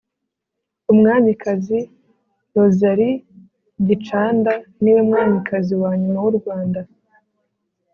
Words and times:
Umwamikazi 0.91 1.79
Rosalie 2.55 3.21
Gicanda 3.87 4.53
niwe 4.81 5.01
Mwamikazi 5.07 5.73
wanyuma 5.81 6.17
w’u 6.25 6.35
Rwanda. 6.39 6.81